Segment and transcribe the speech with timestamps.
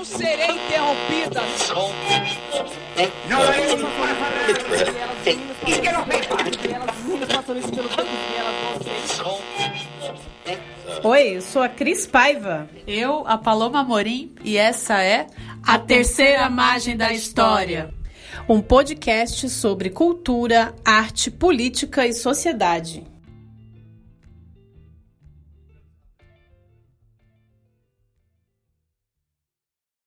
[0.00, 1.42] não serei interrompida.
[11.04, 12.70] Oi, sou a Cris Paiva.
[12.86, 15.26] Eu, a Paloma Morim, e essa é
[15.62, 17.92] A Terceira Margem da História.
[18.48, 23.04] Um podcast sobre cultura, arte, política e sociedade.